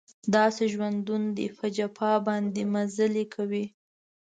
[0.35, 3.65] داسې ژوندون دی په جفا باندې مزلې کوي